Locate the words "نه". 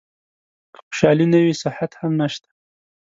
1.33-1.39